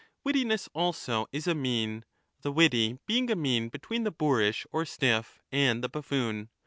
Wittiness 0.25 0.67
also 0.73 1.27
is 1.31 1.45
a 1.45 1.53
mean, 1.53 2.05
the 2.41 2.51
witty 2.51 2.97
being 3.05 3.29
a 3.29 3.35
mean 3.35 3.69
between 3.69 4.03
the 4.03 4.09
boorish 4.09 4.65
or 4.71 4.83
stiff 4.83 5.27
5 5.27 5.41
and 5.51 5.83
the 5.83 5.89
buffoon. 5.89 6.49